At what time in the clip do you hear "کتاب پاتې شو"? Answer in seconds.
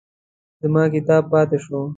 0.95-1.79